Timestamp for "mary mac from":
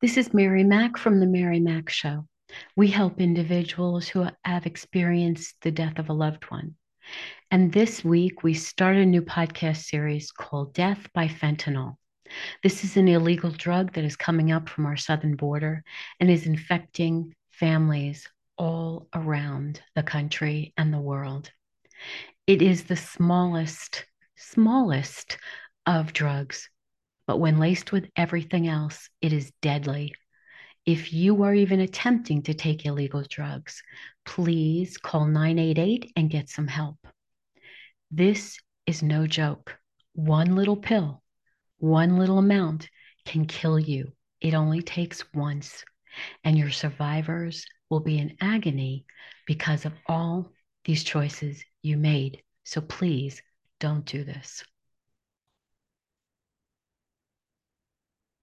0.34-1.20